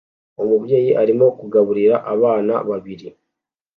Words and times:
Umubyeyi 0.43 0.91
arimo 1.01 1.25
kugaburira 1.39 1.95
abana 2.13 2.53
babiri 2.69 3.07